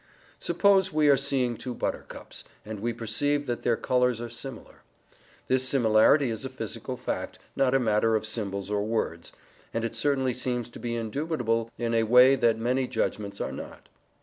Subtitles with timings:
[0.39, 4.81] Suppose we are seeing two buttercups, and we perceive that their colours are similar.
[5.47, 9.31] This similarity is a physical fact, not a matter of symbols or words;
[9.75, 13.89] and it certainly seems to be indubitable in a way that many judgments are not.